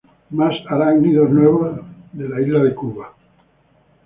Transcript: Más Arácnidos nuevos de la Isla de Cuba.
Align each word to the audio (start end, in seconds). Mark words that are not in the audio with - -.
Más 0.31 0.55
Arácnidos 0.67 1.29
nuevos 1.29 1.79
de 2.13 2.27
la 2.27 2.41
Isla 2.41 2.63
de 2.63 2.73
Cuba. 2.73 3.13